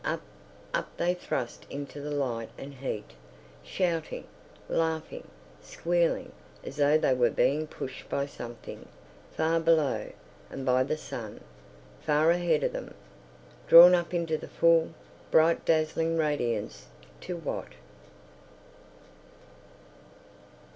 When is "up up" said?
0.03-0.97